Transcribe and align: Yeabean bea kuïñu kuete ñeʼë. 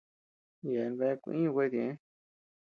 Yeabean 0.69 0.93
bea 0.99 1.19
kuïñu 1.21 1.49
kuete 1.55 1.79
ñeʼë. 1.87 1.95